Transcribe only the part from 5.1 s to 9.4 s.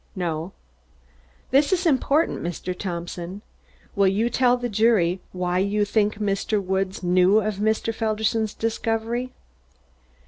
why you think Mr. Woods knew of Mr. Felderson's discovery?"